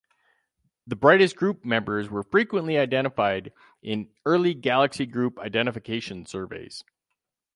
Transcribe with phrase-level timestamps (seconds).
[0.87, 3.53] The brightest group members were frequently identified
[3.83, 6.83] in early galaxy group identification surveys.